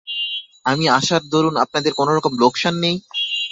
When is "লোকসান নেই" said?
2.39-2.95